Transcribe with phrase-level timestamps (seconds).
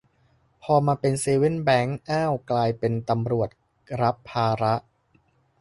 [0.63, 3.49] พอมาเป็นเซเว่นแบงก์ อ้าว กลายเป็นตำรวจ
[4.01, 4.73] รับภาระ